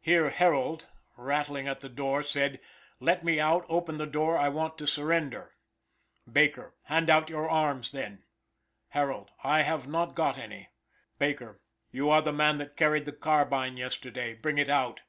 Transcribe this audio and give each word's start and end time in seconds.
Here 0.00 0.30
Harold, 0.30 0.86
rattling 1.16 1.68
at 1.68 1.80
the 1.80 1.88
door, 1.88 2.24
said: 2.24 2.58
"Let 2.98 3.22
me 3.24 3.38
out; 3.38 3.64
open 3.68 3.98
the 3.98 4.04
door; 4.06 4.36
I 4.36 4.48
want 4.48 4.76
to 4.78 4.84
surrender." 4.88 5.52
Baker 6.28 6.74
"Hand 6.86 7.08
out 7.08 7.30
your 7.30 7.48
arms, 7.48 7.92
then." 7.92 8.24
Harold 8.88 9.30
"I 9.44 9.62
have 9.62 9.86
not 9.86 10.16
got 10.16 10.36
any." 10.38 10.70
Baker 11.20 11.60
"You 11.92 12.10
are 12.10 12.20
the 12.20 12.32
man 12.32 12.58
that 12.58 12.76
carried 12.76 13.04
the 13.04 13.12
carbine 13.12 13.76
yesterday; 13.76 14.34
bring 14.34 14.58
it 14.58 14.68
out." 14.68 15.02